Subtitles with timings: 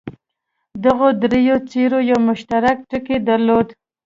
[0.83, 3.67] دغو دریو څېرو یو مشترک ټکی درلود.